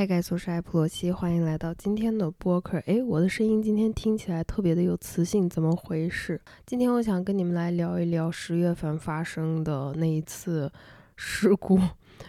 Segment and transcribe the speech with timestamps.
[0.00, 2.78] 嗨，盖我是艾普罗西，欢迎来到今天的播客。
[2.86, 6.40] 诶，我的声音今天听起来特别的有磁性，怎么回事？
[6.64, 10.72] 今天我想跟你们来聊一聊十月份发生的那一次
[11.16, 11.78] 事故，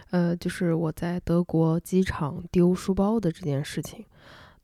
[0.09, 4.03] 呃，就是我在德国机场丢书包的这件事情。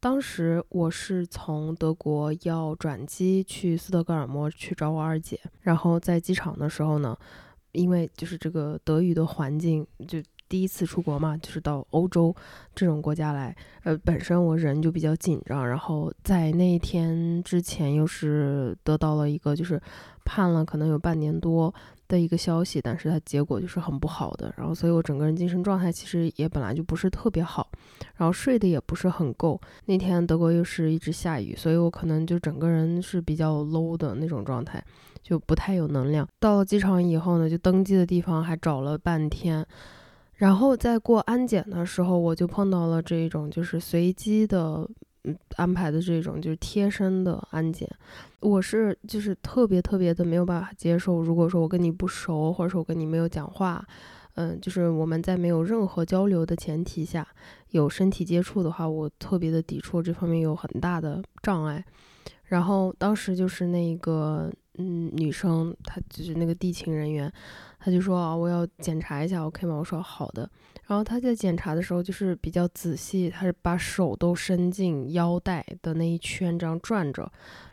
[0.02, 7.18] 当时我是从德国要转机去斯德哥尔摩去找我二姐，然后在机场的时候呢，
[7.72, 10.22] 因为就是这个德语的环境就。
[10.50, 12.36] 第一次出国嘛，就是到欧洲
[12.74, 19.82] 这种国家来，呃，本身我人就比较紧张，然后在那一天之前又是得到了一个就是
[20.24, 21.74] 判了可能有半年多
[22.08, 27.70] 的一个消息，但是它结果就是很不好的，然后所以我整个人精神状态其实也本来就不是特别好，
[28.16, 29.60] 然后睡得也不是很够。
[29.86, 34.82] 那天德国又是一直下雨，所以我可能就整个人是比较 low 的那种状态，
[35.22, 36.28] 就不太有能量。
[36.40, 39.66] 到了机场以后呢，就登机的地方还找了半天。
[40.38, 44.88] 然后在过安检的时候，我就碰到了这种就是随机的，
[45.24, 47.90] 嗯，安排的这种就是贴身的安检。
[48.40, 53.84] 我是就是特别特别的没有办法接受，如果说我跟你不熟，或者说我跟你没有讲话，
[54.36, 57.28] 嗯，就是我们在没有任何交流的前提下
[57.72, 61.84] 有身体接触的话，我特别的抵触，这方面有很大的障碍。
[62.48, 64.52] 然后当时就是那个。
[64.80, 67.34] 嗯，女生她就是那个地勤人员，
[67.80, 69.74] 她就说啊，我要检查一下，OK 吗？
[69.74, 70.48] 我说好的。
[70.86, 77.28] 然后她在检查的时候就是比较仔细，她是把手都伸进腰带的那一圈这样转着，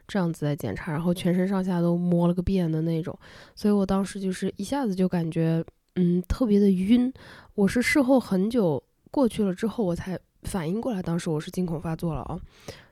[0.08, 3.14] 这样子在检查，然后全身上下都摸了个遍的那种。
[3.54, 5.62] 所以我当时就是一下子就感觉
[5.96, 7.12] 嗯特别的晕。
[7.54, 12.40] 我是事后很久过去了之后我才反应过来，当时我是惊恐发作了啊。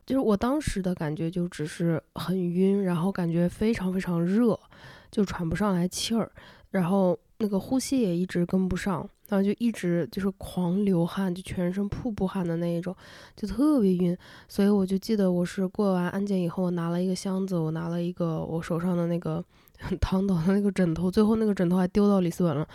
[0.05, 4.59] 就是我当时的感觉就只是很晕，然后感觉非常非常热，
[5.11, 6.31] 就喘不上来气儿，
[6.70, 12.94] 然后那个呼吸也一直跟不上，然后就一直就是狂流汗，就全身瀑布汗的那一种，
[13.36, 14.17] 就特别晕。
[14.48, 19.42] 所以我就记得我是过完安检以后，我拿了一个箱子，我拿了一个我手上的那个
[20.00, 22.66] 躺倒的那个枕头，最后那个枕头还丢到里斯本了。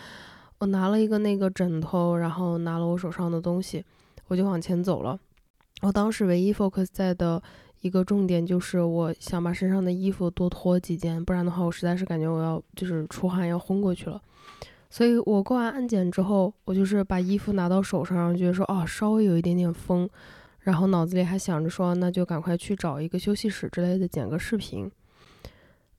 [0.58, 3.84] 我拿了一个那个枕头，然后拿了我手上的东西，
[4.26, 5.18] 我就往前走了。
[5.82, 7.42] 我当时唯一 focus 在的
[7.80, 14.20] 一个重点就是，我想把身上的衣服多脱几件，不然的话，我实在是感觉我要就是出汗要昏过去了。
[14.90, 20.08] 所以我过完安检之后，我就是把衣服拿到手上，觉得说哦，稍微有一点点风，
[20.60, 24.90] 然后脑子里还想着说，那就赶快去找一个休息室之类的剪个视频。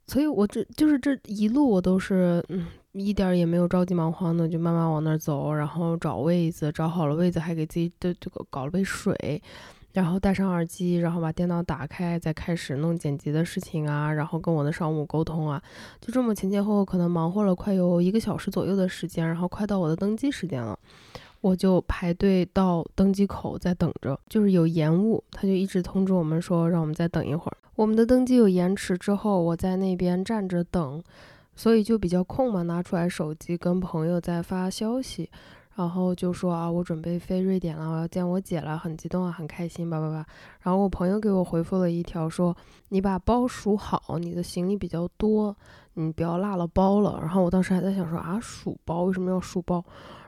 [0.09, 9.41] 所以我这就是这一路我都是嗯，一点也没有着急忙慌的，就慢慢往那儿走，然后找位子，找好了位子，还给自己的这个搞了杯水。
[9.91, 15.61] 然后戴上耳机，然后把电脑打开，再开始弄剪辑的事情啊，然后跟我的商务沟通啊，
[15.99, 20.77] 就这么前前后后可能忙活了快有一个小时左右的时间，然后快到我的登机时间了，
[21.41, 27.57] 我就排队到登机口在等着，就是有延误，他就一直通知我们说让我们再等一会儿。
[27.75, 31.01] 我们的登机有延迟之后，我在那边站着等，
[31.55, 35.29] 所以就比较空嘛，拿出来手机跟朋友在发消息。
[35.75, 40.15] 然后就说啊，我准备飞瑞典了，我要见我姐了，很激动啊，很开心，叭叭叭。
[40.59, 42.53] 然后我朋友给我回复了一条，说
[42.89, 45.55] 你把包数好，你的行李比较多，
[45.93, 47.17] 你不要落了包了。
[47.21, 49.81] 然后我当时还在想说啊，数包为什么要数包？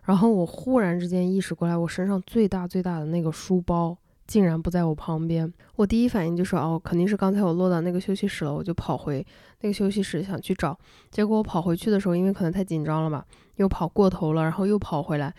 [0.04, 3.98] 然后我忽然之间意识过来，我身上最大最大的那个书包。
[4.28, 9.26] 竟然不在我旁边，我第一反应就是哦，肯定是刚才我落到那个休息室了，我就跑回
[9.60, 10.78] 那个休息室想去找。
[11.10, 13.26] 结果我跑回去的时候，因为可能太紧张了吧，
[13.58, 15.34] 又跑过头了，然后又跑回来，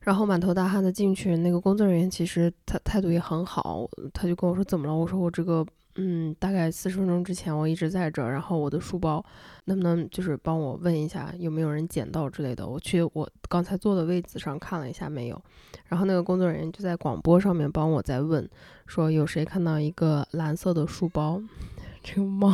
[0.00, 1.36] 然后满头大汗的进去。
[1.36, 4.92] 那个工作人员其实他态度也很好，他就跟我说怎么了？
[4.92, 5.64] 我说我这个。
[5.96, 9.24] 嗯，大概四十分钟之前我一直在这儿，然后我的书包
[9.66, 12.66] 能不能就是帮我问一下有没有人捡到之类的？
[12.66, 15.40] 我去我刚才坐的位子上看了一下，没有。
[15.86, 18.48] 然后那个工作人员就在广播上面帮我在问，
[18.86, 21.40] 说有谁看到一个蓝色的书包？
[22.02, 22.52] 这个猫，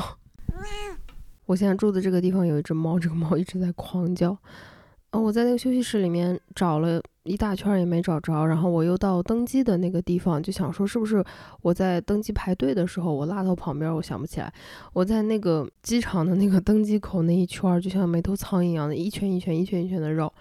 [1.46, 4.36] 我现在住的这个地方有一只猫，这个猫一直在狂叫。
[5.12, 11.22] 嗯，我在那个休息室里面找了一大圈也没找着，然后我又到登机的那个地方，就想说是不是
[11.61, 14.52] 我在登机排队的时候我落到旁边，我想不起来。
[14.93, 20.32] 我在那个机场的那个登机口那一圈，就像没头苍蝇一样的，一圈一圈一圈一圈的绕。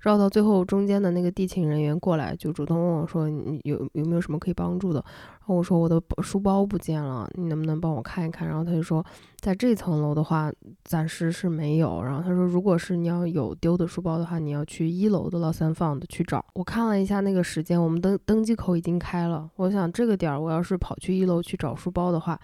[0.00, 5.04] 绕到最后，中间的那个地勤人员过来，就主动问我说：“你有有没有什么可以帮助的？”
[5.40, 9.04] 然后我说：“我的书包不见了，你能不能帮我看一看？”然后他就说
[9.40, 10.52] ：“在这层楼的话，
[10.84, 19.50] 暂时是没有。”然后他说：“如果是你要有丢的书包的话，你要去一楼的 Lost and Found 去找。”我看了一下那个时间，我们登登机口已经开了。
[19.56, 22.38] 我想这个点儿，我要是跑去一楼去找书包的话，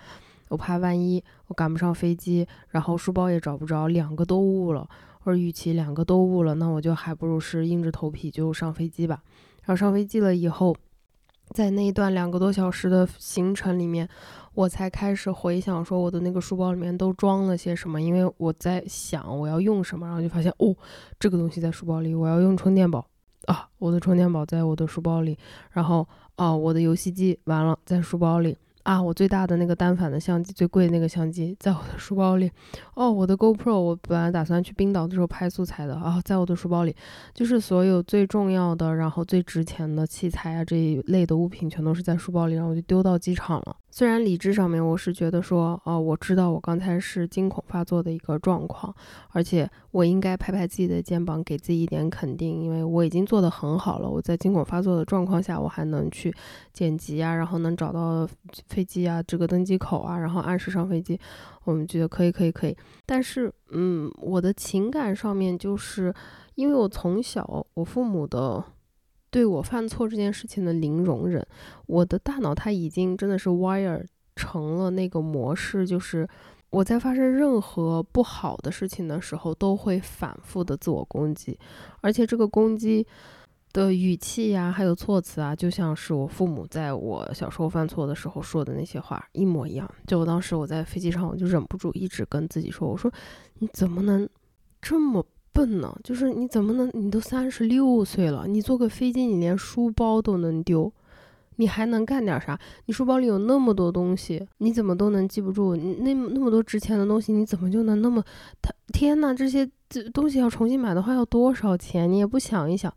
[0.49, 4.89] 我怕万一我赶不上飞机，然后书包也找不着，两个都误了。
[5.25, 9.23] 或者与其两个都误了，那我就还不如是硬着头皮就上飞机吧。
[9.63, 10.77] 然后上飞机了以后，
[11.55, 14.07] 在那一段两个多小时的行程里面，
[14.53, 20.77] 我才开始回想说我的那个书包里面都装了些什么，因为我在想我要用什么，然后就发现哦，
[21.19, 23.07] 这个东西在书包里，我要用充电宝
[23.47, 25.39] 啊，我的充电宝在我的书包里，
[25.71, 26.07] 然后
[26.37, 28.59] 哦，我的游戏机完了在书包里。
[28.85, 32.51] 啊，我最大的那个单反的相机，最贵的那个相机，在我的书包里。
[32.95, 36.95] 哦，我的 GoPro，我本来打算去冰岛的时候拍素材的啊，在我的书包里。
[37.33, 43.77] 就是所有最重要的，然后最值钱的器材啊这一类的物品，全都是在书包里，然后我就丢到机场了。
[43.97, 48.93] 虽然理智上面我是觉得说，哦，我知道我刚才是惊恐发作的一个状况，
[49.31, 54.11] 而且我应该拍拍自己的肩膀，给自己一点肯定，因为我已经做得很好了。
[54.11, 56.35] 我在惊恐发作的状况下，我还能去
[56.73, 58.29] 剪辑啊，然后能找到
[58.67, 61.17] 飞机啊这个登机口啊，然后按时上飞机，
[61.63, 62.77] 我们觉得可以，可以，可以。
[63.07, 66.13] 但是，嗯，我的情感上面就是，
[66.57, 68.65] 因为我从小我父母的。
[69.35, 71.45] 对我犯错这件事情的零容忍，
[71.87, 74.01] 我的大脑它已经真的是 wire
[74.37, 76.29] 成了那个模式，就是
[76.71, 81.59] 我在发生任何不好的事情的时候，都会反复的自我攻击，
[82.01, 83.05] 而且这个攻击
[83.73, 89.93] 的语气呀，还有措辞啊，就像是我父母在我小时候犯错的时候说的那些话一模一样。
[90.07, 93.13] 就我当时我在飞机上，我就忍不住一直跟自己说，我说
[93.59, 94.29] 你怎么能
[94.81, 95.27] 这么。
[95.55, 96.91] 笨呢，就是你怎么能？
[96.93, 100.93] 你都三十六岁了，你坐个飞机，你连书包都能丢，
[101.57, 102.59] 你还能干点啥？
[102.87, 105.77] 你书包里有那么多东西，你怎么都能记不住？
[105.77, 108.21] 你那那么多值钱的东西，你怎么就能那么？
[108.61, 112.11] 他天呐，这些这东西要重新买的话要多少钱？
[112.11, 112.93] 你也不想一想，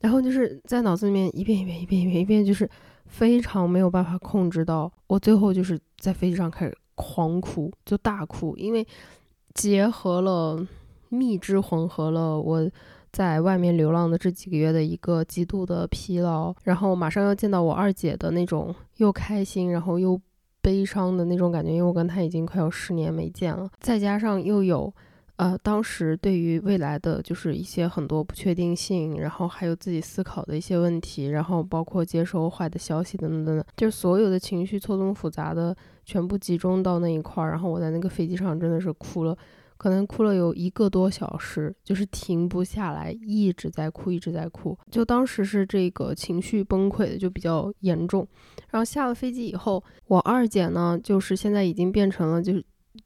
[0.00, 2.68] 然后就是在脑子里面一遍一遍一遍一遍一遍，就是
[3.06, 4.92] 非常没有办法控制到。
[5.06, 8.86] 我最后就是在飞机上开始狂哭，就大哭，因为
[9.54, 10.66] 结合了。
[11.10, 12.70] 蜜汁混合了我
[13.12, 20.18] 在外面流浪的这几个月的一个极度的疲劳，然后马上要见到我二姐的那种又开心然后又
[20.62, 24.92] 悲伤的那种感觉，因为我跟她已经快有十年没见了，再加上又有
[25.36, 35.74] 呃当时对于未来的就是一些很多不确定性，然后还有自己思考的一些问题，然后包括接收坏的消息等等等等，就是所有的情绪错综复杂的
[36.04, 39.36] 全部集中到那一块儿，然后我在那个飞机上真的是哭了。
[39.80, 44.76] 可能哭了有一个多小时，就是停不下来，一直在哭，一直在哭。
[44.90, 48.28] 就当时是这个情绪崩溃的就比较严重。
[48.68, 52.62] 然后下了飞机以后，我二姐呢，就是现在已经变成了就是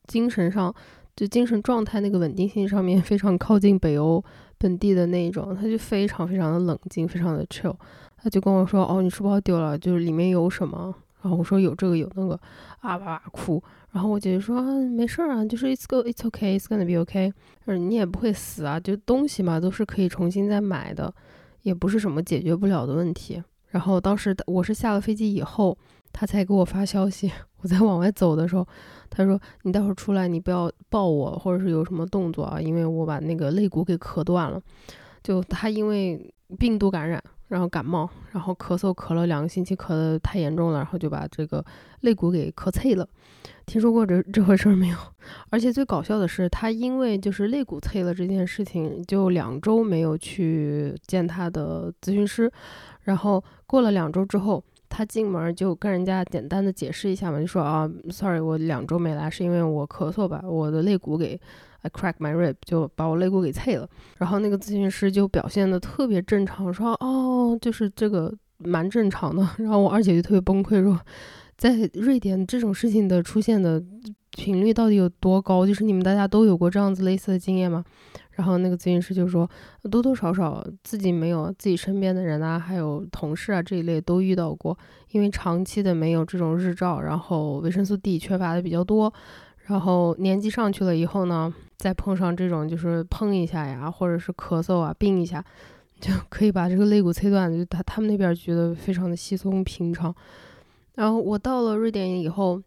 [0.08, 0.74] 精神上
[1.14, 4.24] 就精神状态那个稳定性上面 非常靠近北欧
[4.58, 7.76] 本地的那一种，她就非常非常的冷静，非常的 chill。
[8.16, 10.92] 她就跟我说：“哦，你书包丢了，就是里面有什么？”
[11.22, 12.34] 然后我说：“有这个有那个。”
[12.80, 13.62] 啊哇哇哭。
[13.94, 17.32] 然后我姐姐说没事儿啊，就是 it's go it's okay it's gonna be okay，
[17.78, 21.14] 你也不会死啊，就东西嘛都是可以重新再买的，
[21.62, 23.40] 也不是什么解决不了的问题。
[23.68, 25.78] 然后当时我是下了飞机以后，
[26.12, 27.30] 他才给我发消息，
[27.60, 28.66] 我在往外走的时候，
[29.08, 34.60] 他说你待会儿出来你不要抱我，或者是有什么动作啊，因为我把那个肋骨给磕断了。
[35.22, 41.64] 就他因为病毒感染，然后感冒，然后咳嗽咳了两个星期，咳得太严重了，然后就把这个
[42.00, 43.06] 肋骨给咳碎了。
[43.66, 44.96] 听说过这这回事没有？
[45.50, 52.50] 而且最搞笑的是，他因为就是肋骨碎了这件事情，就两周没有去见他的咨询师。
[53.02, 61.38] 然后过了两周之后，他进门就跟人家简单的解释一下嘛，就说啊，sorry，我两周没来是因为我咳嗽吧，我的肋骨给
[61.84, 63.88] I crack my rib，就把我肋骨给碎了。
[64.18, 69.48] 然后那个咨询师就表现的特别正常，说哦，就是这个蛮正常的。
[69.58, 71.00] 然后我二姐就特别崩溃说。
[71.56, 73.80] 在瑞典这种事情的出现的
[74.32, 75.64] 频率到底有多高？
[75.64, 77.84] 就是你们大家都有过这样子类似的经验吗？
[78.32, 79.48] 然后那个咨询师就说，
[79.88, 84.76] 多多少少自己没有，自己身边的人啊，还有同事啊这一类都遇到过，
[85.12, 89.14] 因为长期的没有这种日照，然后维生素 D 缺乏的比较多，
[89.66, 95.42] 然后年纪上去了以后呢，再碰上这种就是碰一下呀，或者是咳嗽啊，病一下，
[96.00, 100.14] 就可以把这个肋骨切断，就他他们那边觉得非常的稀松平常。
[100.94, 102.60] 然后我到了瑞典以后，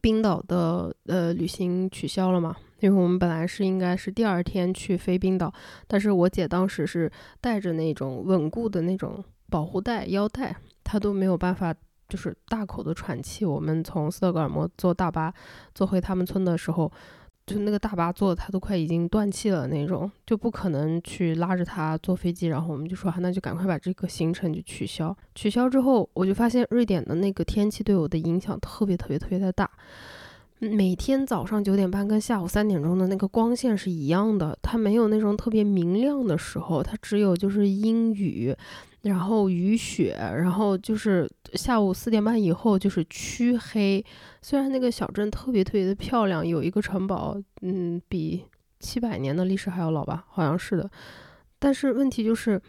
[0.00, 2.56] 冰岛的呃旅行取消了嘛？
[2.80, 5.52] 因为我们本来是应该是第二天去飞冰岛，
[5.86, 11.74] 但是我姐当时是带着那种稳固的那种保护带腰带，她都没有办法
[12.10, 13.46] 就是大口的喘气。
[13.46, 15.32] 我们从斯德哥尔摩坐大巴
[15.74, 16.92] 坐回他们村的时候。
[17.46, 22.46] 就那个大巴坐的，他都快已经断气了那种，就不可能去拉着他坐飞机。
[22.46, 25.16] 然后我们就说，那就赶快把这个行程就取消。
[25.34, 29.68] 取消之后，我就发现瑞典的那个天气对我的影响特别特别特别的大。
[30.60, 38.54] 每天早上九点半跟下午三点钟的那个光线是一样的，它没有那种特别明亮的时候，它只有就是阴雨，
[39.02, 44.04] 然后雨雪，然后就是下午四点半以后就是黢黑。
[44.42, 48.44] 虽然那个小镇特别特别的漂亮，有一个城堡，嗯，比
[48.78, 50.90] 七百年的历史还要老吧，好像是的。
[51.58, 52.60] 但是问题就是，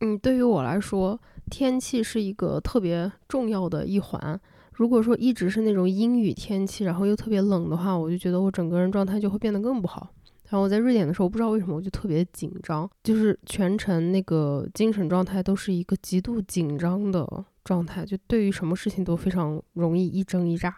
[0.00, 4.40] 嗯，对于我来说，天气是一个特别重要的一环。
[4.72, 10.10] 如果说一直是那种阴雨天气，然后又特别冷的话，我就觉得我整个人状态就会变得更不好。
[10.48, 17.26] 然后我在瑞典的时候，不知道为什么我就特别紧张，就是全程那个精神状态都是一个极度紧张的
[17.64, 20.74] 状态，就对于什么事情都非常容易一惊一乍。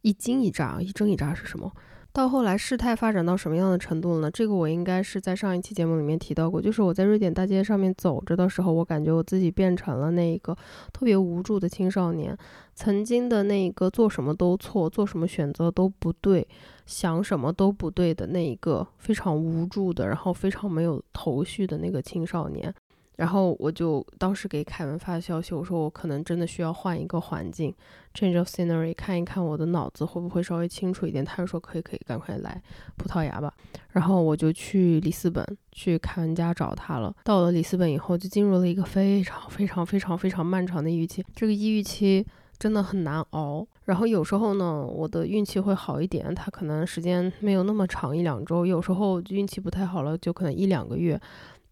[0.00, 1.70] 一惊一乍，一惊一乍是什么？
[2.14, 4.30] 到后来事态发展到什么样的程度了呢？
[4.30, 10.56] 这个我应该是在上一期节目里面提到过，就是我在瑞典大街上面走着的时候，我感觉我自己变成了那一个
[10.92, 12.38] 特别无助的青少年，
[12.72, 16.46] 曾经的那一个做什么都错，做什么选择都不对，
[16.86, 22.72] 想什么都不对的那一个非常无助的，然后非常没有头绪的那个青少年。
[23.16, 27.72] 然后我就当时给凯文发消息，我说我可能真的需要换一个环境
[28.12, 31.24] ，change of scenery，看一看我的脑子会不会稍微清楚一点。
[31.24, 32.60] 他就说可以可以，赶快来
[32.96, 33.54] 葡萄牙吧。
[33.92, 37.14] 然后我就去里斯本去凯文家找他了。
[37.22, 41.24] 到了里斯本以后，就进入了一个非常非常非常非常漫长的抑郁期。
[41.36, 42.26] 这个抑郁期
[42.58, 43.64] 真的很难熬。
[43.84, 51.20] 然后有时候呢，我的运气会好一点，他可能时间没有那么长，一两周；有时候运气不太好了，就可能一两个月。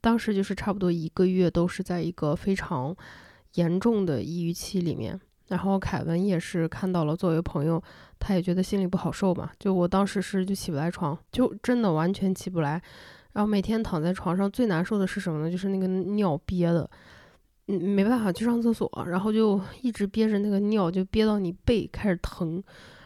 [0.03, 2.95] 当时就是差不多一个月都是在一个非常
[3.55, 7.83] 严重的抑郁期里面，然后凯文也是看到了，作为朋友，
[8.19, 9.51] 他也觉得心里不好受嘛。
[9.59, 12.83] 就我当时是就起不来床，就真的完全起不来，
[13.33, 15.51] 然后每天躺在床上最难受的是什么呢？
[15.51, 16.91] 就是那个尿憋的，
[17.69, 22.61] 嗯，没办法去上厕所，然后就一直憋着那个尿，就憋到你背开始疼，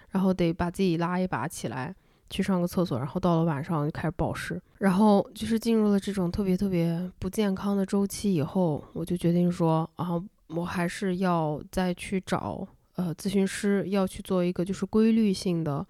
[0.09, 1.95] 然后得把自己拉一把起来。
[2.29, 12.67] 去上个厕所，然后到了晚上就开始暴食，然后就是进入了这种特别特别不健康的周期以后，我就决定说啊，我还是要再去找
[12.97, 15.87] 呃咨询师，要去做一个就是规律性的，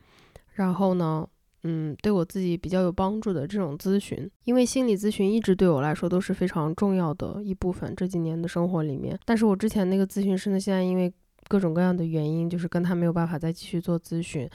[0.55, 1.27] 然后呢，
[1.63, 11.13] 嗯，对我自己比较有帮助的这种咨询，因为心理咨询一直对我来说都是非常重要的一部分，这几年的生活里面，但是我之前那个咨询师呢，现在因为
[11.49, 14.49] 各种各样的原因，就是跟他没有办法再继续做咨询。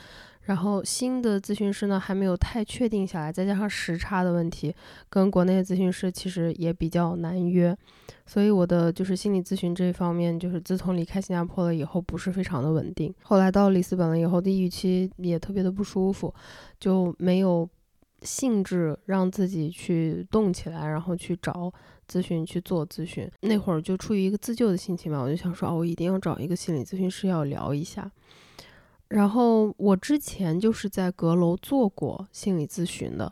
[0.44, 4.74] 然后新的咨询师呢还没有太确定下来，再加上时差的问题，
[5.10, 7.78] 跟国内的咨询师其实也比较难约，
[8.26, 13.14] 所以我的就是心理咨询这一方面，就是自从离开新加坡了以后，不是非常的稳定。
[13.22, 16.34] 后来到里斯本了以后，抑郁期也特别的不舒服，
[16.80, 17.70] 就没有
[18.24, 21.72] 兴致让自己去动起来，然后去找
[22.12, 23.30] 咨询去做咨询。
[23.42, 28.12] 那会儿就出于一个自救的心情嘛，我就想说，哦，我一定要找一个心理咨询师要聊一下。
[29.12, 33.32] 然后我之前就是在阁楼做过心理咨询的，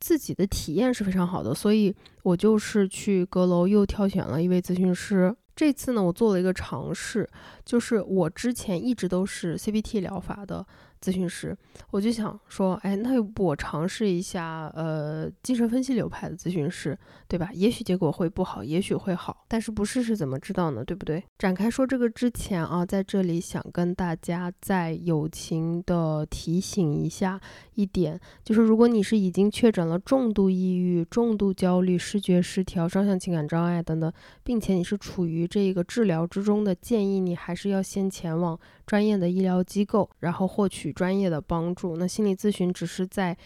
[0.00, 5.34] 自己的体验是非常好的，所以我就是去阁楼又挑选了一位咨询师。
[5.54, 7.28] 这次呢，我做了一个尝试，
[7.64, 10.64] 就是我之前一直都是 CBT 疗法的。
[11.00, 11.56] 咨询师，
[11.90, 17.50] 我就想说，哎，那要不我尝试一下，呃，精神分析流派的咨询师，对吧？
[17.52, 20.84] 也许结果会不好，也许会好，但是不试试怎么知道呢？
[20.84, 21.22] 对不对？
[21.38, 27.40] 展开说这个之前啊，在这里想跟大家再友情的提醒一下
[27.74, 34.12] 一点，就是如果你是已经确诊了重度抑郁、重度焦虑、视觉失调、双向情感障碍等等，
[34.42, 38.58] 并且你是处于这个治疗之中的，建议你还是要先前往。
[38.88, 41.96] 专业的医疗机构，然后获取专业的帮助。
[41.96, 43.36] 那心理咨询只是在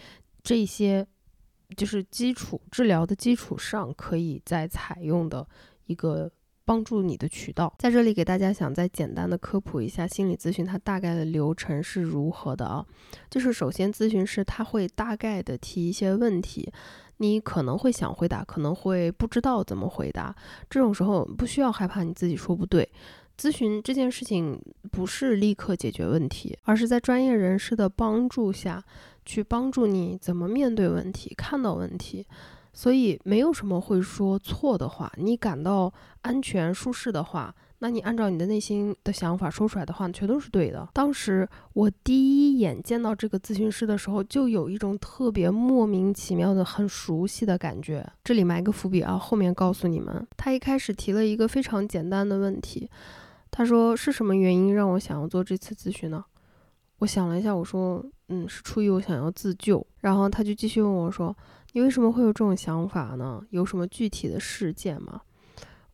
[0.41, 1.05] 这些
[1.75, 5.47] 就是基础治疗的基础上，可以再采用的
[5.85, 6.31] 一个
[6.65, 7.73] 帮助你的渠道。
[7.79, 12.85] 在这里给大家想再简单的科普一下心理咨询它大概的流程是如何的啊？
[13.29, 16.71] 就是首先咨询师他会大概的提一些问题，
[17.17, 20.35] 你可能会想回答，可能会不知道怎么回答。
[20.69, 22.87] 这种时候不需要害怕你自己说不对。
[23.37, 24.61] 咨询这件事情
[24.91, 28.83] 不是立刻解决问题，而是在专业人士的帮助下
[29.25, 32.25] 去帮助你怎么面对问题、看到问题。
[32.75, 40.89] 所以没有什么会说错的话，你感到安全舒适的话，那你按照你的内心的想法说出来的话，全都是对的。
[40.91, 48.03] 当时我第一眼见到这个咨询师的时候，就有一种特别莫名其妙的、很熟悉的感觉。
[48.23, 50.25] 这里埋个伏笔啊，后面告诉你们。
[50.35, 52.89] 他一开始提了一个非常简单的问题。
[53.55, 56.25] 他说是什么原因让我想要做这次咨询呢？
[56.97, 59.85] 我想了一下，我说，嗯，是出于我想要自救。
[60.01, 61.37] 然后他就继续问我说，
[61.73, 63.45] 你为什么会有这种想法呢？
[63.51, 65.21] 有什么具体的事件吗？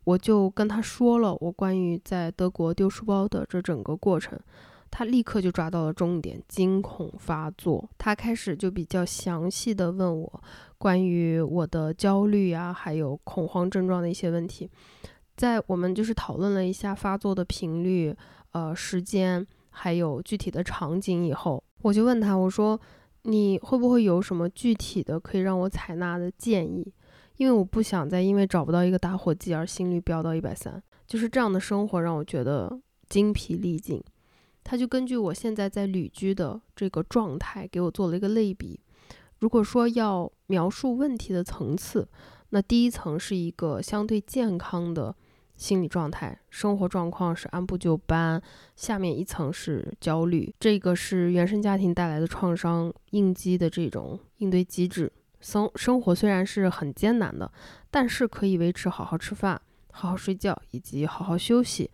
[0.05, 4.39] 我就跟他说了我关于在德国丢书包的这整个过程。
[4.89, 7.89] 他立刻就抓到了重点，惊恐发作。
[7.97, 10.43] 他开始就比较详细的问我
[10.77, 14.69] 关于我的焦虑啊，还有恐慌症状的一些问题。
[15.39, 18.13] 在我们就是讨论了一下发作的频率、
[18.51, 22.77] 呃时间，还有具体的场景以后，我就问他，我说
[23.21, 26.93] 你会不会有什么具体的可以让我采纳的建议？
[27.37, 32.77] 因为我不想再因为找不到一个打火机而心率飙到一百三，就是这样的生活让我觉得
[33.07, 34.03] 精疲力尽。
[34.61, 38.77] 他就根据我现在在旅居的这个状态给我做了一个类比。
[39.39, 42.05] 如果说要描述问题的层次，
[42.49, 45.15] 那第一层是一个相对健康的
[45.59, 48.39] 心理状态，生活状况是按部就班；
[48.77, 55.11] 下面一层是焦虑，这个是原生家庭带来的创伤应激的这种应对机制。
[55.41, 57.51] 生生活虽然是很艰难的，
[57.91, 59.61] 但是可以维持好好吃饭、
[59.91, 61.91] 好好睡觉以及好好休息。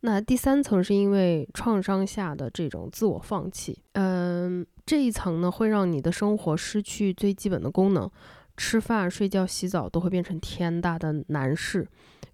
[0.00, 8.10] 那第三层是因为创伤下的这种自我放弃，嗯，这一层呢会让你的生活失去最基本的功能，
[8.56, 11.86] 吃饭、睡觉、洗澡都会变成天大的难事，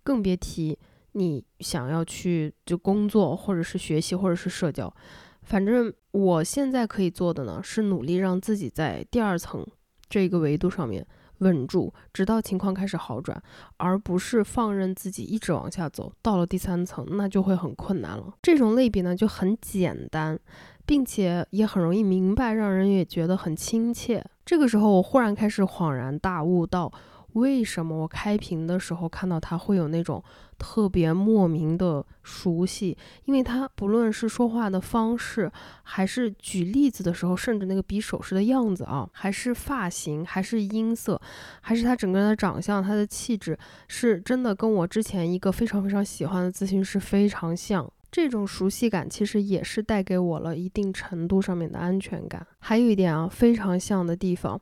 [0.07, 0.79] 更别提
[1.15, 4.95] 你想要去就工作或者是学习或者是社交。
[5.43, 9.67] 反正我现在可以做的呢是努力让自己在第二层。
[10.09, 11.05] 这个维度上面
[11.39, 13.43] 稳住，直到情况开始好转，
[13.79, 16.13] 而不是放任自己一直往下走。
[16.23, 18.33] 到了第三层，那就会很困难了。
[18.41, 20.39] 这种类比呢就很简单，
[20.87, 24.25] 并且也很容易明白，让人也觉得很亲切。
[24.45, 26.93] 这个时候，我忽然开始恍然大悟到。
[27.37, 30.25] 为什么我开屏的时候看到他会有那种
[30.59, 32.97] 特别莫名的熟悉？
[33.26, 35.52] 因为他不论是说话的方式，
[35.83, 41.21] 还是举例子的时候，甚至那个比手势的样子啊，还是发型，还是音色，
[41.61, 47.87] 还是他整个人的长相，他的气质，是真的跟我之前一个非常非常喜欢的咨询师非常像。
[48.11, 52.47] 这种熟悉感其实也是带给我了一定程度上面的安全感。
[52.61, 54.59] 还有一点啊，非常像的地方。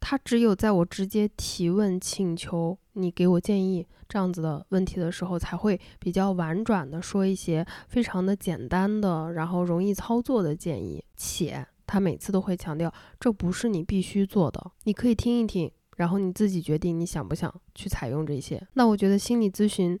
[0.00, 11.04] 他只有在我直接提问请求你给我建议这样子的问题的时候，才会比较婉转的说一些非常的简单的，然后容易操作的建议。
[11.16, 18.66] 且他每次都会强调，这不是你必须做的，你可以听一听，然后你自己决定你想不想去采用这些。
[18.72, 19.98] 那我觉得心理咨询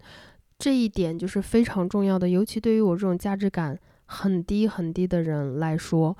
[0.58, 6.16] 这一点就是非常重要的，尤其对于我这种价值感很低很低的人来说。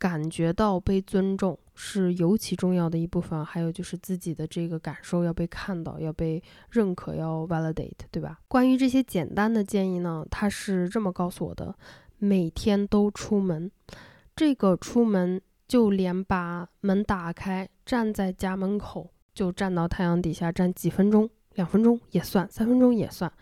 [0.00, 8.38] 感觉到被尊重是尤其重要的一部分，还有就是自己的这个感受要被看到，要被认可，要 validate，对吧？
[8.48, 11.74] 关于这些简单的建议呢，他是这么告诉我的：
[12.18, 13.70] 每天都出门，
[14.36, 23.32] 这个出门就连把门打开，站在家门口，就站到太阳底下站几分钟，两分钟也算，三分钟也算。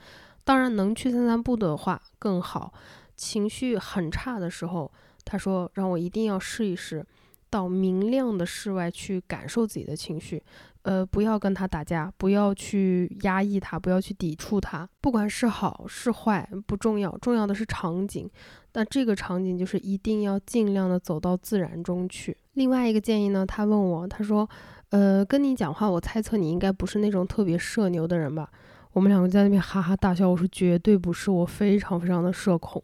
[0.44, 2.72] 当然能去散散步的话更好。
[3.16, 4.92] 情绪很差的时候。
[5.31, 7.05] 他说：“让我一定要试一试，
[7.50, 10.42] 到明亮的室外去感受自己的情绪，
[10.82, 18.28] 呃，不要跟他打架，不要去压抑他，不要去抵触他，不管是好是坏不重要，重要的是场景。
[18.74, 22.37] 那这个场景就是一定要尽量的走到自然中去。
[22.52, 24.48] 另外一个建议呢，他问我，他说，
[24.90, 28.48] 呃，跟你讲话，我猜测你应该不是那种特别社牛的人吧？
[28.92, 32.82] 我们两个在那边哈哈大笑，我说绝对不是，我非常非常的社恐。”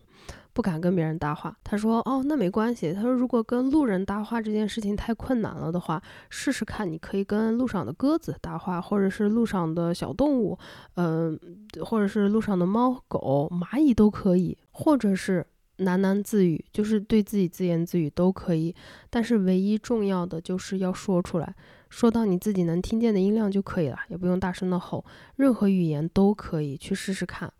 [0.55, 1.55] 不敢跟别人搭话。
[1.63, 2.93] 他说：“哦，那没关系。
[2.95, 10.57] 他说，如果跟路人搭话这件事情太困难了的话，试试看，你可以跟路上的鸽子搭话，或者是路上的小动物，
[10.95, 11.39] 嗯，
[11.83, 15.45] 或者是路上的猫狗、蚂蚁都可以，或者是
[15.79, 18.73] 喃喃自语，就是对自己自言自语都可以。
[19.11, 21.55] 但是唯一重要的就是要说出来，
[21.91, 27.53] 说到你自己能听见的音量就可以了，也不用大声的吼，任何语言都可以去试试看。”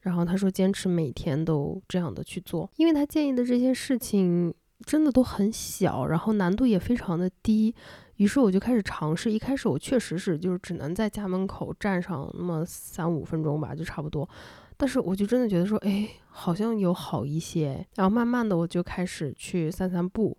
[0.00, 4.52] 然后他说，坚持每天都这样的去做，因为他建议的这些事情
[4.86, 7.74] 真的都很小，然后难度也非常的低。
[8.16, 9.32] 于是我就开始尝试。
[9.32, 14.28] 一开始我确实是就是只能在家门口站上那么三五分钟吧，就差不多。
[14.76, 17.86] 但是我就真的觉得说，哎，好像有好一些。
[17.96, 20.36] 然后慢慢的我就开始去散散步，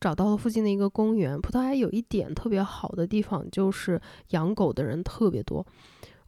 [0.00, 1.40] 找到了附近的一个公园。
[1.40, 5.64] 葡萄牙有一点特别好的地方，就是养狗的人特别多。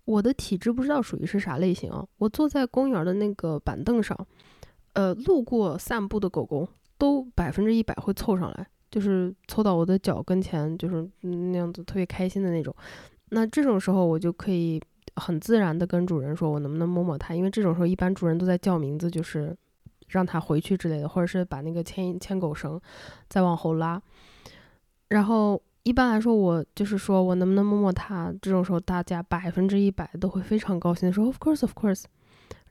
[0.04, 2.04] 我的体质不知道属于是啥类型啊？
[2.18, 4.16] 我坐在公园的那个板凳上，
[4.94, 12.74] 呃，路过散步的狗狗都百分之一百会凑上来，就是凑到我的脚跟前，就是那样子特别开心的那种。
[13.30, 14.82] 那这种时候我就可以
[15.16, 17.34] 很自然的跟主人说，我能不能摸摸它？
[17.34, 19.56] 因为这种时候一般主人都在叫名字，就是
[20.08, 22.80] 让它回去之类的，或者是把那个牵牵狗绳
[23.28, 24.02] 再往后拉，
[25.08, 25.62] 然后。
[25.84, 28.32] 一般来说，我就是说我能不能摸摸它？
[28.40, 32.04] 这种时候，大家百分之一百都会非常高兴说 “Of course, of course”，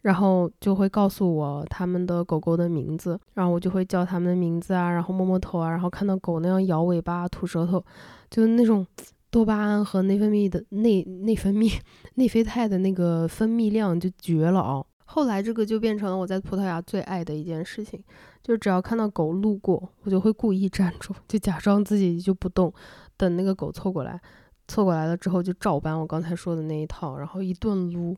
[0.02, 7.84] 然后就会告诉我他们的狗狗的名字，然后我就会叫他们的名字啊，然后摸摸头啊，然后看到狗那样摇尾巴、吐舌头，
[8.30, 8.88] 就是那种
[9.30, 11.78] 多巴胺和内分泌的内内分泌
[12.16, 14.82] 内啡肽的那个分泌量就绝了啊。
[15.04, 18.02] 后来这个就变成了我在葡萄牙最爱的一件事情，
[18.44, 22.74] 就只要看到狗路过，我就会故意站住，就假装自己就不动，
[23.18, 24.20] 等那个狗凑过来，
[24.68, 28.18] 凑过来了之后就照搬我刚才说的那一套，然后一顿撸。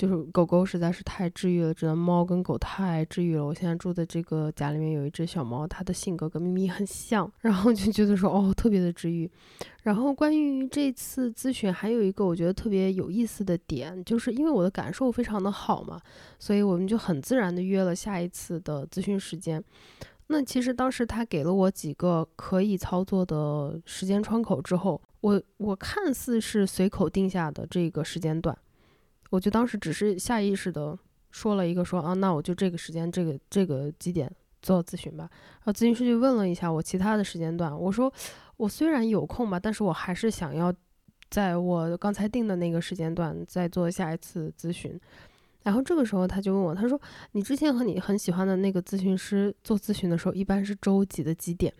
[0.00, 3.44] 就是狗狗实在是太治愈了，真的猫跟狗太治愈了。
[3.44, 9.30] 我现在住的这个家里面有一只小猫，它的性格跟咪咪很像，然后就觉得说哦特别的治愈。
[9.82, 16.00] 然后关于这次咨询，还有一个我觉得特别有意思的点，就是因为我的感受非常的好嘛，
[16.38, 19.62] 所以我们就很自然的约了下一次的咨询时间。
[20.28, 28.56] 那其实当时他给了我几个可以操作的时间窗口之后，我我看似是随口定下的这个时间段。
[29.30, 30.98] 我就当时只是下意识的
[31.30, 35.28] 说了一个说啊，那我就这个时间这个这个几点做咨询吧。
[35.30, 38.12] 然后咨询师就问了一下我其他的时间段，我说
[38.56, 40.74] 我虽然有空吧，但是我还是想要
[41.30, 45.00] 在我刚才定的那个时间段再做下一次咨询。
[45.62, 47.00] 然后这个时候他就问我，他说
[47.32, 51.72] 你之前和你很喜欢的那个咨询师做咨询的时候，一般是周几的几点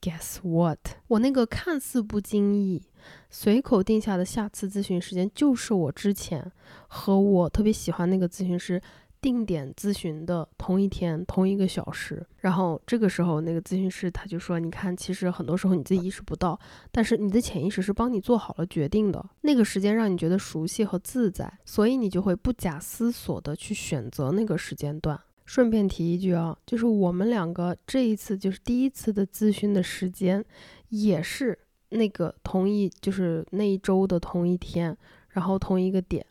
[0.00, 0.78] ？Guess what？
[1.08, 2.82] 我那个看似不经意。
[3.30, 6.50] 随口定下的下次咨询时间，就是我之前
[6.88, 8.80] 和我特别喜欢那个咨询师
[9.20, 12.24] 定点咨询的同一天同一个小时。
[12.38, 16.58] 然后这个时候，那个咨询师他就说：“你看，其实很多时候你自己意识不到，
[16.90, 19.24] 但是你的潜意识是帮你做好了决定的。
[19.40, 30.44] 那个时间让你觉得熟悉和自在，所以你就会不假思索的去选择那个时间段。”顺便提一句啊，就是我们两个这一次就是第一次的咨询的时间，
[30.90, 31.58] 也是。
[31.90, 34.94] 那个同一就是那一周的同一天，
[35.30, 36.22] 然后同一个点，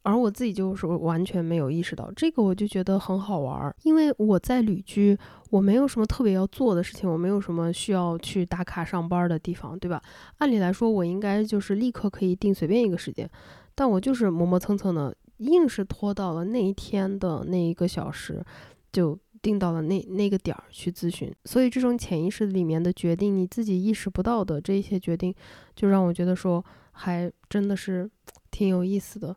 [0.00, 5.14] 而我自己就是完全没有意识到这个，我就觉得很好玩儿，因为我在旅居，
[5.50, 10.02] 我没有什么特别要做的事情，我没有什么需要去打卡上班的地方，对吧？
[10.38, 13.28] 按理来说，我应该就是立刻可以定随便一个时间，
[13.74, 18.44] 但我就是磨磨蹭蹭的，硬是拖到了那一天的那一个小时，
[18.92, 19.18] 就。
[19.42, 25.34] 定到了那那个点儿去咨询，所以这种潜意识里面的决定，你自己意识不到的这些决定，
[25.74, 28.08] 就让我觉得说还真的是
[28.52, 29.34] 挺有意思的。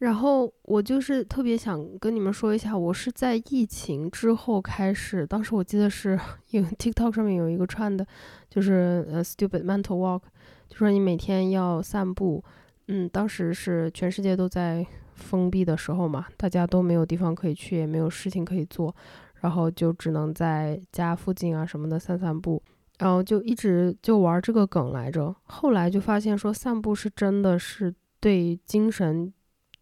[0.00, 8.06] 然后我就是特别想跟你们说一下，我是在疫情之后开始，当时我记得是有 TikTok 上面有一个串的，
[8.50, 10.20] 就是呃 Stupid Mental Walk，
[10.68, 12.44] 就说你每天要散步。
[12.88, 14.86] 嗯，当时是全世界都在。
[15.16, 18.94] 封闭的时候嘛，大家都没有地方可以去，也没有事情可以做，
[19.40, 22.62] 然后就只能在家附近啊什么的散散步，
[22.98, 25.34] 然后就一直就玩这个梗来着。
[25.44, 29.32] 后来就发现说，散步是真的是对精神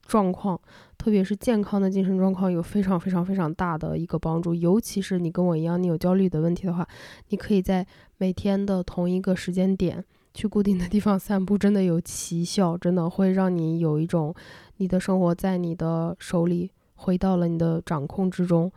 [0.07, 0.61] 状况，
[0.97, 4.55] 特别是健康的精神状况有非常非常非常大的一个帮助。
[4.55, 6.87] 尤其是你跟我一样，你有焦虑的问题的话，
[7.29, 7.87] 你可以在
[8.18, 14.35] 每天的同一个时间点去固定的地方散步，真的有奇效，真的会让你有一种。
[14.78, 18.70] 你的生活在你的手里，回到了你的掌控之中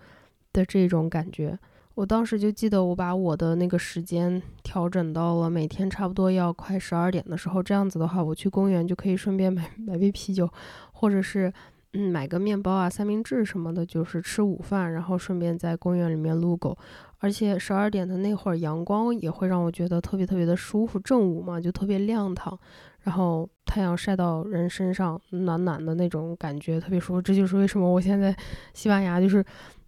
[0.53, 1.57] 的这种感觉。
[1.95, 7.63] 我当时就记得，我把我的那个时间调整到了每天差不多要快十二点的时候。
[7.63, 10.47] 这样子的话，我去公园就可以顺便买 买杯啤酒，
[10.91, 11.51] 或者是
[11.93, 16.77] 嗯买个面包啊、三明治什么的，就是吃午饭，然后顺便在公园里面撸狗。
[17.19, 20.99] 而且十二点的那会儿，阳光也会让我觉得特别特别的舒服。
[20.99, 22.57] 正午嘛，就特别亮堂。
[23.01, 27.21] 然后太阳晒到人身上，暖暖的那种感觉特别舒服。
[27.21, 28.35] 这就是为什么我现在
[28.73, 29.43] 西班牙就是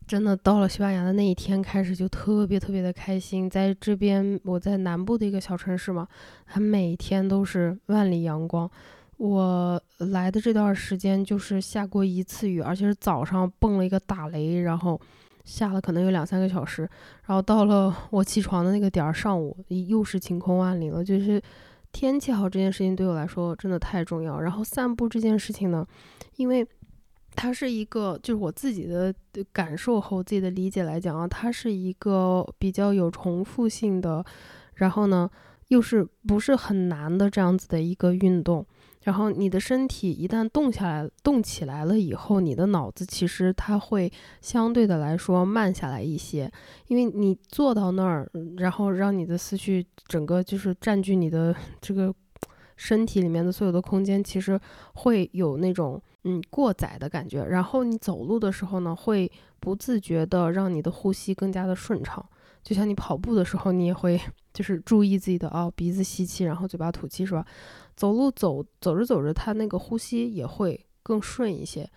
[0.07, 3.49] 真的到了西班牙的那一天开始就特别特别的开心。
[3.49, 6.07] 在这边我在南部的一个小城市嘛，
[6.45, 8.69] 它每天都是万里阳光。
[9.17, 14.99] 我来的这段时间就是下过一次雨，而且是早上蹦了一个打雷，然后
[15.49, 16.89] 下了可能有两三个小时，
[17.25, 19.57] 然后到了我起床的那个点儿，上午
[19.87, 21.41] 又是晴空万里了，就是。
[21.91, 24.39] 天气好这件事情对我来说真的太重要。
[24.39, 25.83] 然后散步这件事情呢，
[26.35, 26.63] 因为
[27.33, 29.11] 它是一个，就是我自己的
[29.51, 34.23] 感受和我自己的理解来讲啊，它是一个比较有重复性的，
[34.75, 35.27] 然后呢，
[35.69, 38.63] 又是不是很难的这样子的一个运动。
[39.03, 46.51] 然后你的身体一旦动下来、动起来了以后，你的脑子其实它会相对的来说慢下来一些，
[46.87, 52.13] 因为你坐到那儿，然后让你的思绪整个就是占据你的这个
[52.75, 54.59] 身体里面的所有的空间，其实
[54.93, 57.43] 会有那种嗯过载的感觉。
[57.43, 59.31] 然后你走路的时候呢，会
[59.61, 62.25] 不自觉的让你的呼吸更加的顺畅。
[62.69, 64.21] 就像你跑步的时候，你也会
[64.53, 67.43] 就是注意自己的哦，鼻子吸气，然后嘴巴吐气，是吧？
[67.95, 71.89] 走路走走着走着，他那个呼吸也会更顺一些。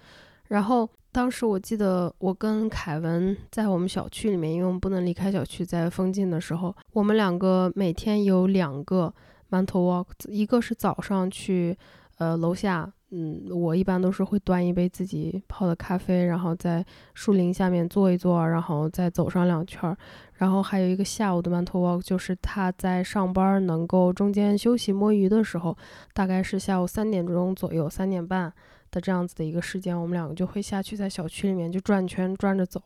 [0.48, 9.12] 然后当时我记得我跟凯文在我们小区里面，因为我们不能离开小区，在封禁的时候，我们两个每天有两个
[9.50, 11.76] mental walk，一个是早上去
[12.16, 19.94] 呃楼下，嗯，我一般都是会端一杯自己泡的咖啡，然后在树林下面坐一坐，然后再走上两圈儿。
[20.36, 25.76] 然后还有一个下午的 mental walk，就是他在上班能够中间休息摸鱼的时候，
[26.14, 28.50] 大概是下午三点钟左右，三点半
[28.90, 32.82] 的这样子的一个时间，我们两个就会下去在小区里面就转圈转着走。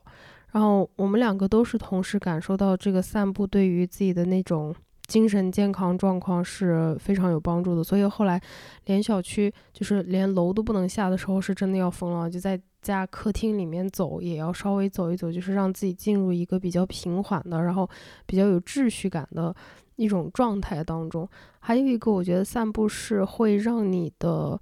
[0.51, 4.75] 然后我们两个都是同时感受到这个散步对于自己的那种
[5.07, 8.41] 精神健康状况是非常有帮助的，所以后来
[8.85, 12.61] 连小区就是连楼都不能下的时候，是真的要疯了，就在。
[12.83, 17.91] 家客厅里面走，也要稍微走一走，就是让自己进入一个比较平缓的，然后
[18.27, 19.53] 比较有秩序感的
[19.97, 21.29] 一种状态当中。
[21.59, 24.57] 还有一个，我觉得散步是会让你的，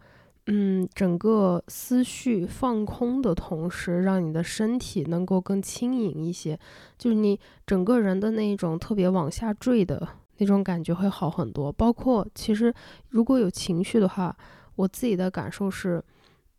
[0.47, 6.59] 嗯，整个思绪放空的同时，让你的身体能够更轻盈一些，
[6.97, 11.73] 就是你整个人的那一种特别往下坠的那种感觉会好很多。
[11.73, 12.73] 包括其实
[13.09, 14.37] 如果有情绪的话，
[14.77, 16.03] 我自己的感受是。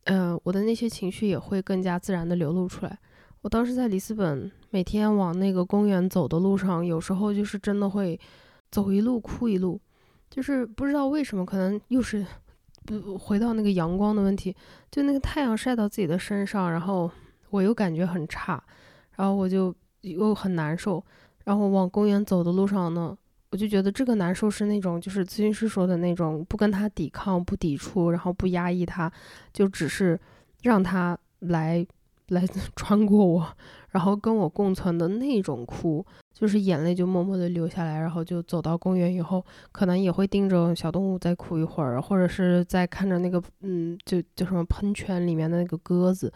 [0.07, 2.95] 嗯，我的那些情绪也会更加自然的流露出来。
[3.41, 8.19] 我当时在里斯本，每天往那个公园走的路上，有时候就是真的会
[8.69, 9.81] 走一路哭一路，
[10.29, 12.23] 就是不知道为什么，可能又是
[12.85, 14.55] 不回到那个阳光的问题，
[14.91, 17.09] 就那个太阳晒到自己的身上，然后
[17.49, 18.63] 我又感觉很差，
[19.15, 21.03] 然后我就又很难受，
[21.45, 23.17] 然后往公园走的路上呢。
[23.55, 29.09] 我就觉得这个难受是那种，就是咨询师说的那种，不跟他抵抗、不抵触，然后不压抑他，
[29.53, 30.19] 就只是
[30.63, 31.87] 让他来
[32.27, 33.47] 来 穿过我，
[33.91, 39.41] 然后跟我共存的那种哭，就是眼泪就默默的流下来，然后就走到公园以后，
[39.71, 46.29] 可能也会盯着小动物再哭一会儿，或者是在看着那个嗯，就叫什么喷泉里面的那个鸽子，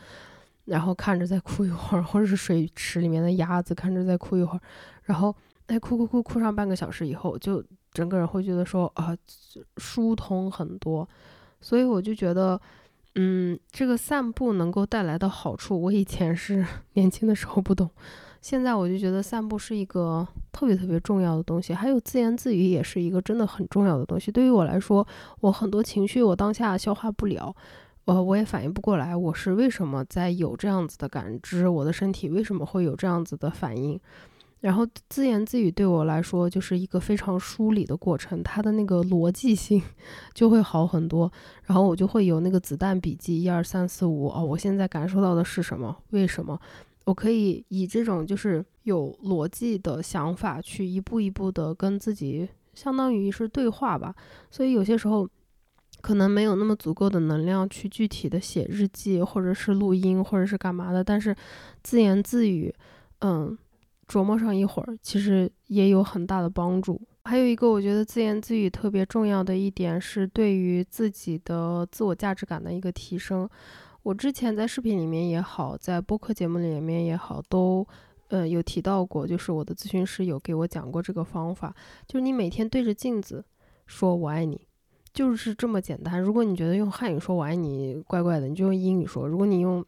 [0.64, 4.62] 然后看着再哭一会儿，或者是水池里面的鸭子，看着再哭一会儿，
[5.04, 5.36] 然后。
[5.70, 9.16] 哎，哭哭哭哭上半个小时以后，就整个人会觉得说啊，
[9.78, 11.08] 疏通很多，
[11.62, 12.60] 所以我就觉得，
[13.14, 17.88] 嗯，这个散步能够带来的好处，我以前是 年轻的时候不懂，
[18.42, 24.32] 现在我就觉得散步是一个特别特别重要的东西，还有自言自语也是一个真的很重要的东西。
[24.32, 25.08] 对于我来说，
[25.42, 27.56] 我很多情绪我当下消化不了，
[28.06, 34.00] 呃，我也反应不过来，我是为什么在有这样子的感知，我的身体为什么会有这样子的反应。
[34.62, 39.82] 然后自言自语对我来说就是一个非常梳理的过程，它的那个逻辑性
[40.36, 41.32] 就会好很多。
[41.64, 45.96] 然后我就会有那个子弹笔记，一二三四五哦，我现在感受到的是什么？
[46.10, 46.60] 为什么？
[47.06, 54.14] 我可以以这种就是有逻辑的想法去一步一步的跟自己相当于是对话吧。
[54.52, 55.26] 所以有些时候
[56.02, 61.02] 可能没有那么足够的能量去具体的写日记，或者是录音，或者是干嘛的。
[61.02, 61.34] 但是
[61.82, 62.76] 自言自语，
[63.20, 63.58] 嗯。
[64.10, 67.00] 琢磨上一会儿，其实也有很大的帮助。
[67.26, 73.48] 还有一个，我觉得自言自语特别重要的一点是对于自己的自我价值感的一个提升。
[74.02, 77.86] 我之前在视频里面也好，在播客节目里面也好，都
[78.30, 81.76] 呃有提到过，就是我的咨询师有给我讲过这个方法，
[82.08, 83.46] 就是你每天对着镜子
[83.86, 84.60] 说我爱你，
[85.14, 86.20] 就是这么简单。
[86.20, 89.86] 如果你觉得用汉语说我爱你怪怪的，你就用英语说；如果你用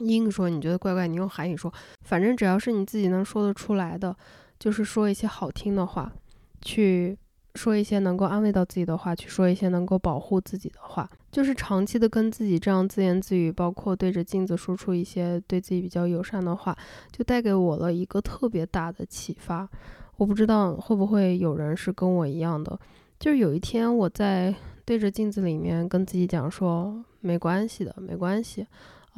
[0.00, 4.14] 英语说你觉得怪怪，你用韩语说，反正只要是你自己能说得出来的，
[4.58, 6.12] 就是说一些好听的话，
[6.60, 7.16] 去
[7.54, 16.76] 说一些能够安慰到自己的话，去说一些能够保护自己的话，就是长期的跟自己这样自言自语，包括对着镜子说出一些对自己比较友善的话，
[17.10, 19.68] 就带给我了一个特别大的启发。
[20.16, 22.78] 我不知道会不会有人是跟我一样的，
[23.18, 28.66] 就是有一天我在对着镜子里面跟自己讲说，没关系的，没关系。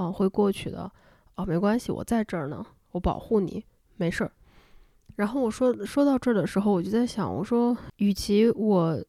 [0.01, 0.91] 啊，会过去的，
[1.35, 3.63] 啊，没关系，我在这儿呢，我保护你，
[3.97, 4.33] 没事儿。
[5.17, 9.05] 然后我说说到这儿的时候，我就在想，我说，与其我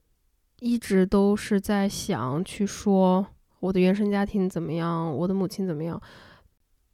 [0.59, 3.25] 一直都是在想去说
[3.61, 6.01] 我的原生家庭怎么样，我的母亲怎么样，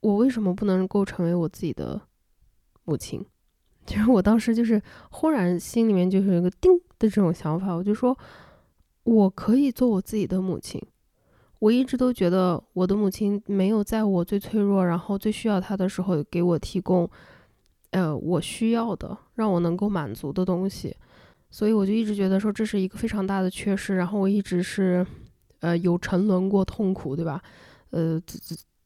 [0.01, 1.99] 我为什么不能够成为我自己的
[2.83, 3.25] 母亲？
[3.87, 4.79] 其 实我当时就是
[5.09, 8.15] 忽然心里面就是有一个叮的这种想法，我就说，
[9.05, 10.79] 我可以做我自己的母亲。
[11.59, 17.09] 我一直都觉得我的母亲没有在我最脆弱，然后最需要她的时候给我提供，
[17.89, 20.95] 呃，我需要的，让我能够满足的东西，
[21.49, 23.95] 所以我就一直觉得说这是一个非常大的缺失。
[23.95, 25.03] 然后我一直是，
[25.61, 27.41] 呃，有沉沦过痛苦，对吧？
[27.89, 28.21] 呃，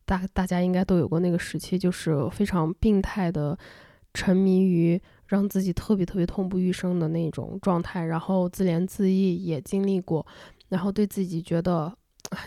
[0.05, 3.57] 大大家应该都有过那个时期，就是非常病态的
[4.13, 10.25] 沉迷于让自己特别特别痛不欲生的那种状态，然后自怜自艾也经历过，
[10.69, 11.93] 然后对自己觉得。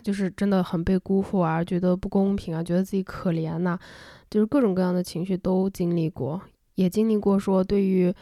[0.03, 3.79] 就是真的很被辜负啊，觉得不公平啊，觉得自己可怜呐，
[4.31, 6.41] 就是各种各样的情绪都经历过，
[6.75, 8.13] 也经历过说对于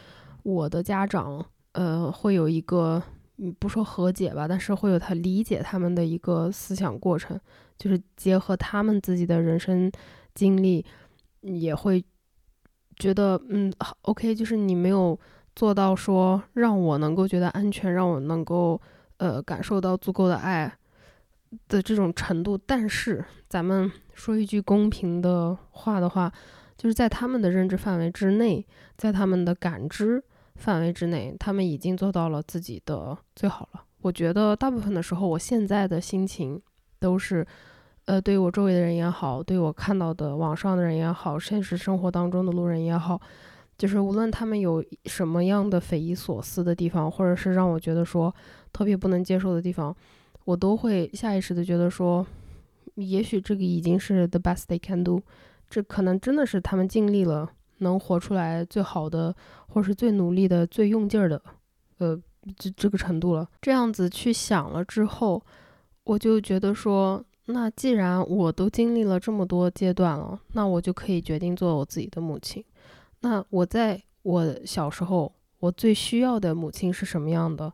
[0.43, 3.01] 我的家长，呃，会有一个
[3.37, 7.39] 嗯，不说和解吧，但是会有他理解他们的一个思想过程，
[7.77, 9.91] 就是结合他们自己的人生
[10.35, 10.85] 经历，
[11.41, 12.03] 也会
[12.97, 15.19] 觉得，嗯，OK，就是你没有
[15.55, 18.79] 做到说让我能够觉得安全，让我能够
[19.17, 20.71] 呃感受到足够的爱。
[21.67, 26.31] 的这种程度，但是咱们说一句公平的话的话，
[26.77, 28.65] 就是在他们的认知范围之内，
[28.97, 30.23] 在他们的感知
[30.55, 33.83] 范围之内，他们已经做到了自己的最好了。
[34.01, 36.61] 我觉得大部分的时候，我现在的心情
[36.99, 37.45] 都是，
[38.05, 43.21] 呃，对我周围的人也好，对我看到的网上的人也好，现实生活当中的路人也好，
[43.77, 48.33] 就是无论他们有什么样的匪夷所思的地方，或者是让我觉得说
[48.73, 49.95] 特别不能接受的地方。
[50.45, 52.25] 我都会下意识的觉得说，
[52.95, 55.21] 也许这个已经是 the best they can do，
[55.69, 59.35] 这可能真的是他们尽力了，能活出来最好的，
[59.67, 61.41] 或是最努力的、最用劲儿的，
[61.97, 62.19] 呃，
[62.57, 63.49] 这这个程度了。
[63.61, 65.41] 这样子去想了之后，
[66.03, 72.63] 我就觉得说，那既然我都经历了这么多阶段了，那我就可以决定做我自己的母亲。
[73.21, 77.71] 那我在我小时候，我最需要的母亲是什么样的？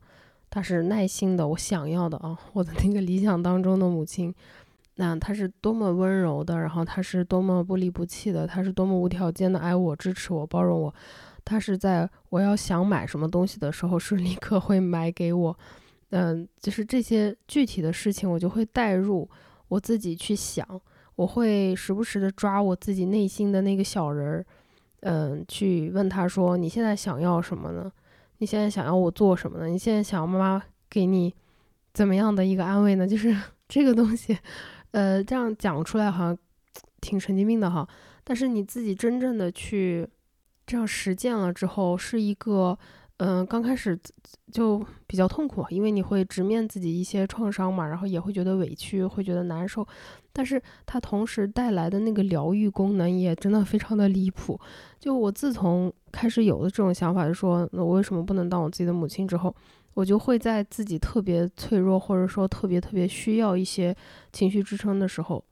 [0.50, 4.34] 她是耐心的，我想要的啊，我的那个理想当中的母亲，
[4.96, 10.94] 那她是多么温柔的，然后她是多么不离不弃的，她是多么无条件的爱我、支持我、包容我，
[11.46, 15.58] 她是在我要想买什么东西的时候是立刻会买给我，
[16.10, 19.30] 嗯，就是这些具体的事情，我就会带入
[19.68, 20.66] 我自己去想，
[21.16, 24.46] 我会时不时的抓我自己内心的那个小人儿，
[25.02, 27.92] 嗯，去问他说你现在想要什么呢？
[28.40, 29.68] 你现在想要我做什么呢？
[29.68, 31.34] 你现在想要妈妈给你
[31.94, 33.08] 怎么样的一个安慰呢？
[33.08, 33.34] 就是
[33.70, 34.38] 这个东西，
[34.92, 36.38] 呃，这样讲出来好像
[37.00, 37.88] 挺神经病的哈。
[38.24, 40.08] 但是你自己真正的去
[40.66, 42.78] 这样实践了之后，是一个。
[43.22, 44.00] 嗯，刚开始
[44.50, 49.86] 就比较痛苦，因为你会直面自己一些创伤嘛，然后也会觉得委屈，会觉得难受。
[50.40, 54.58] 但是它同时带来的那个疗愈功能也真的非常的离谱。
[54.98, 59.54] 就我自从开始有了这种想法，就说那我为什么不能当我自己的母亲之后，
[59.96, 63.94] 我就会在自己特别脆弱或者说特别特别需要一些
[64.32, 65.44] 情绪支撑的时候，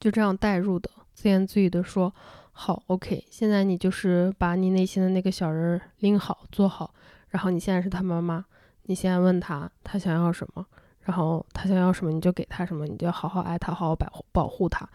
[0.00, 2.12] 就这样带入的，自言自语的说
[2.50, 6.92] ：“好，OK，现在你就是把你内心的那个小人拎好，做好。”
[7.30, 8.44] 然后你现在是他妈妈，
[8.86, 10.66] 你现在问他他想要什么，
[11.04, 14.88] 然后他想要什么你就给他什么，你就好好爱他，好好保护保护他，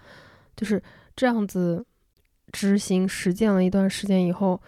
[0.56, 0.82] 就是
[1.16, 1.86] 这样子
[2.52, 4.62] 执行实践了一段时间以后，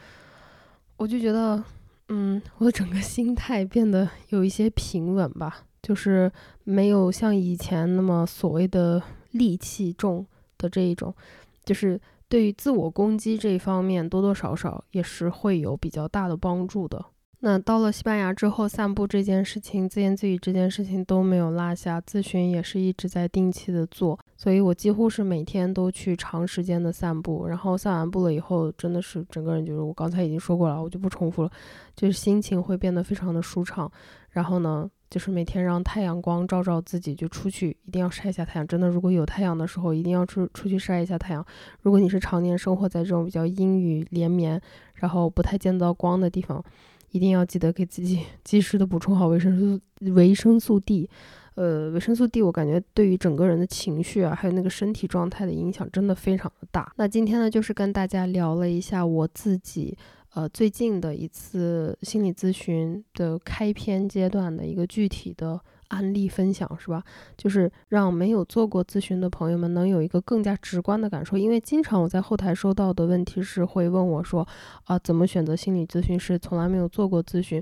[0.98, 1.64] 我就觉得，
[2.10, 6.32] 嗯，我的整个心态变得有一些平稳吧，就是
[6.64, 9.02] 没有像以前那么所谓的
[9.34, 10.26] 戾气重
[10.58, 11.16] 的这一种，
[11.64, 17.06] 就是对于自我攻击这一方面多多少少也是会有比较大的帮助的。
[17.42, 27.48] 那到了西班牙之后，散步这件事情、自言自语这件事情都没有落下，咨询也是一直在定期的做，所以我几乎是每天都去长时间的散步。
[27.48, 31.52] 然后散完步了以后，真的是整个人就是我刚才已经说过了，我就不重复了，
[31.96, 33.90] 就是心情会变得非常的舒畅。
[34.32, 38.68] 然后呢，就是每天让太阳光照照自己，就出去一定要晒一下太阳。
[38.68, 41.46] 真的，如果有太阳的时候，一定要出出去晒一下太阳。
[41.84, 44.62] 如果你是常年生活在这种比较阴雨连绵，
[44.96, 46.62] 然后不太见到光的地方，
[47.12, 51.10] 一定要记得给自己及时的补充好维生素维生素 D，
[51.56, 56.92] 呃，维生素 D 我感觉对于整个人的情绪啊，还有那个身体状态的影响真的非常的大。
[56.98, 59.98] 那今天呢，就是跟大家聊了一下我自己
[60.34, 65.60] 呃最近的一次心理咨询的开篇阶段的一个具体的。
[65.90, 67.04] 案例分享是吧？
[67.38, 71.38] 就是让没有做过咨询的朋友们能有一个更加直观的感受。
[71.38, 74.48] 因为经常我在后台收到的问题是会问我说，
[74.86, 76.40] 啊，怎么选择心理咨询师？
[76.40, 77.62] 从来没有做过咨询。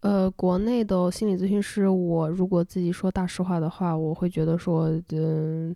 [0.00, 5.72] 呃，国内的心理咨询师，我如果自己说大实话的话，我会觉得说，嗯，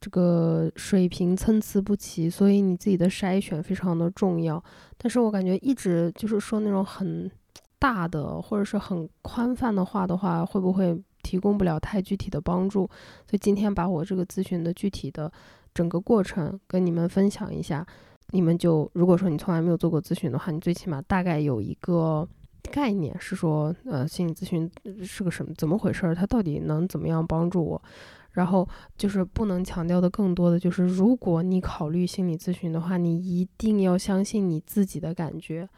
[0.00, 4.60] 这个水平参差不齐，所以你自己的筛选非常的重要。
[4.98, 7.30] 但是我感觉一直就是说那种很
[7.78, 11.00] 大的或者是很宽泛的话的话，会不会？
[11.22, 12.86] 提供不了太具体的帮助，
[13.26, 15.32] 所以今天把我这个咨询的具体的
[15.72, 17.86] 整个过程跟你们分享一下。
[18.34, 22.26] 你们就如果说你从来没有做过咨询的话，你最起码大概有一个
[22.70, 24.70] 概念，是说呃心理咨询
[25.02, 27.82] 是个什么怎么回事儿，它到底能怎么样帮助我？
[28.30, 28.66] 然后
[28.96, 35.68] 就是不能强调的更多的就是，如果你考虑心理咨询的话，你一定要相信你自己的感觉。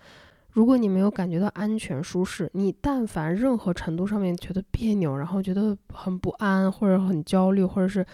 [0.55, 8.07] 如果你没有感觉到安全舒适，你但凡任何程度上面觉得别扭，然后觉得很不安，或者很焦虑，或者是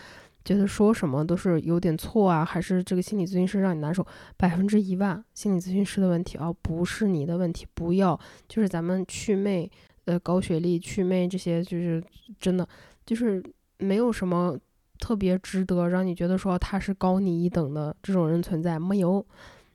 [0.43, 4.05] 觉得说什么都是有点错啊，还是这个心理咨询师让你难受，
[4.39, 7.67] 百分之一万心理咨询师的问题啊，不是你的问题。
[7.75, 8.19] 不要
[8.49, 9.71] 就是咱们祛魅
[10.07, 12.03] 呃高学历、祛魅这些，就是
[12.39, 12.67] 真的
[13.05, 13.45] 就是
[13.77, 14.59] 没有什么
[14.99, 19.23] 特别值得让你觉得说他是高你一等的这种人存在，没有。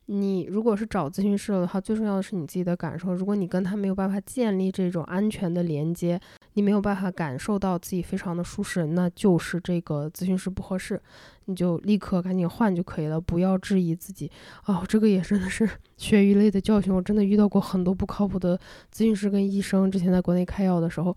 [0.08, 3.14] 你如果是找咨询师的话，最重要的是你自己的感受。
[3.14, 6.20] 如果你跟他没有办法建立这种安全的连接，
[6.54, 11.02] 你没有办法感受到自己非常的舒适，那就是这个咨询师不合适，
[11.46, 14.30] 你就立刻赶紧换就可以了，不要质疑自己。
[14.66, 18.56] 哦，这个也真的是血与泪的教训，我真的遇到过很多不靠谱的
[18.94, 19.90] 咨询师跟医生。
[19.90, 21.16] 之前在国内开药的时候，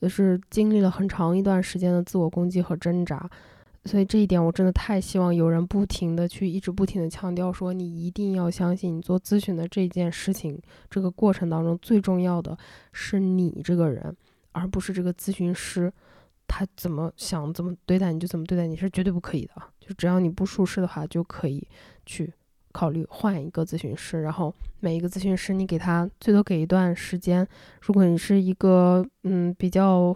[0.00, 3.28] 就是经历了很长一段时间的自我攻击和挣扎。
[3.86, 10.60] 所以这一点我真的太希望有人不停的去一直不停的强调说，你一定要相信，你做咨询的这件事情，
[10.90, 12.56] 这个过程当中最重要的
[12.92, 14.14] 是你这个人，
[14.52, 15.90] 而不是这个咨询师，
[16.46, 19.52] 他怎么想怎么对待你就怎么对待你，是绝对不可以的。
[19.80, 21.66] 就只要你不舒适的话，就可以
[22.04, 22.30] 去
[22.72, 24.20] 考虑换一个咨询师。
[24.20, 27.48] 然后每一个咨询师，你给他最多给一段时间，
[27.80, 30.14] 如果你是一个嗯比较。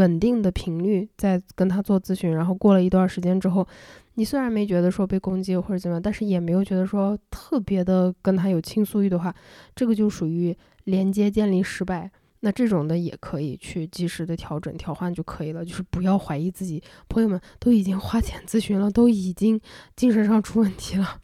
[0.00, 3.68] 稳定的频率在跟他做咨询，然后过了一段时间之后，
[4.14, 9.34] 你虽然没觉得说被攻击或者怎么样，但是也没有觉得说特别的跟他有倾诉欲的话，
[9.76, 12.10] 这个就属于连接建立失败。
[12.42, 16.82] 那这种的也可以去及时的调整调换就可以了，就是不要怀疑自己。
[17.06, 19.60] 朋友们都已经花钱咨询了，都已经
[19.94, 21.20] 精神上出问题了，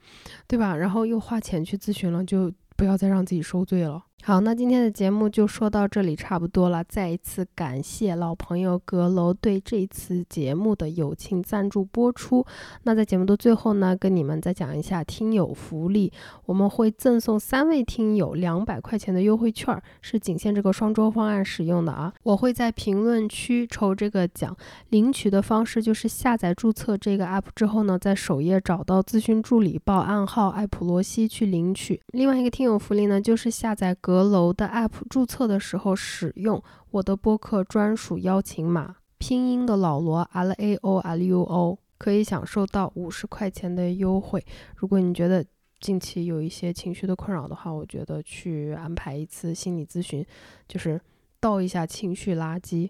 [0.47, 0.77] 对吧？
[0.77, 4.05] 然后又花钱去咨询了，就不要再让自己受罪了。
[4.27, 6.83] 好，那今天的节目就说到这里，差不多了。
[6.83, 12.45] 再一次感谢老朋友阁楼对这次节目的友情赞助播出。
[12.83, 16.13] 那在节目的最后呢，跟你们再讲一下听友福利，
[16.45, 22.13] 我们会赠送三位听友两百块钱的优惠券，是仅限这个双周方案使用的啊。
[22.25, 24.57] 我会在评论区抽这个奖，
[24.89, 32.03] 领取的方式就是下载注册这个 app 之后呢，在首页找到咨询助理，报暗号艾普罗西去领取。
[32.09, 34.16] 另外一个听友福利呢，就是下载阁。
[34.17, 44.43] 阁楼的 App 注册的时候，使用我的播客专属邀请码，拼音的老罗 L A O L U O，可以享受到五十块钱的优惠。
[44.77, 45.45] 如果你觉得
[45.81, 50.25] 近期有一些情绪的困扰的话，我觉得去安排一次心理咨询，
[50.67, 50.99] 就是
[51.39, 52.89] 倒一下情绪垃圾。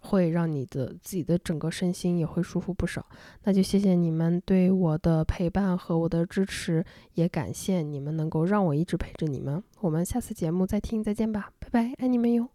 [0.00, 3.04] 会让你的自己的整个身心也会舒服不少，
[3.44, 6.84] 那就谢谢你们对我的陪伴和我的支持，
[7.14, 9.62] 也感谢你们能够让我一直陪着你们。
[9.80, 12.48] 我们下次节目再听，再见吧，拜拜，爱你们哟。